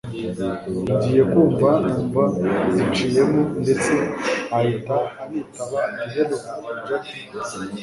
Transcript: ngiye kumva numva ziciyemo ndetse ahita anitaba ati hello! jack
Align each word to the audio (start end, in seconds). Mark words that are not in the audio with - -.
ngiye 0.95 1.23
kumva 1.31 1.69
numva 1.85 2.23
ziciyemo 2.75 3.41
ndetse 3.61 3.93
ahita 4.57 4.97
anitaba 5.23 5.79
ati 5.91 6.11
hello! 6.17 6.37
jack 6.87 7.05